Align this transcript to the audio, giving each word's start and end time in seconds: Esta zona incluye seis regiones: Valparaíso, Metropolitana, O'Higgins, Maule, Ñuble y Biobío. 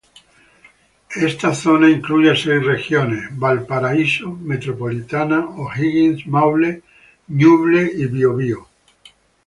Esta 1.27 1.53
zona 1.53 1.87
incluye 1.87 2.35
seis 2.35 2.65
regiones: 2.65 3.29
Valparaíso, 3.37 4.31
Metropolitana, 4.31 5.45
O'Higgins, 5.47 6.25
Maule, 6.25 6.81
Ñuble 7.29 7.91
y 7.97 8.07
Biobío. 8.07 8.67